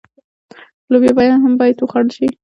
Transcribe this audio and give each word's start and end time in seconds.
لوبیا 0.91 1.35
هم 1.43 1.53
باید 1.59 1.77
وخوړل 1.81 2.09
شي. 2.15 2.27